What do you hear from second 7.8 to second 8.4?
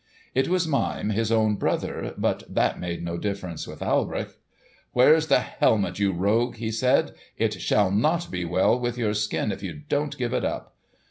not